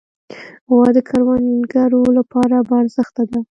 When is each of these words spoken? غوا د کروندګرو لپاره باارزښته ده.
غوا 0.69 0.87
د 0.95 0.99
کروندګرو 1.09 2.01
لپاره 2.17 2.55
باارزښته 2.69 3.23
ده. 3.31 3.39